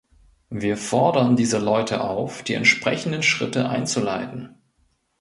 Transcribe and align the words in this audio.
Wir 0.49 0.77
fordern 0.77 1.35
diese 1.35 1.59
Leute 1.59 2.01
auf, 2.03 2.41
die 2.41 2.55
entsprechenden 2.55 3.21
Schritte 3.21 3.69
einzuleiten! 3.69 4.55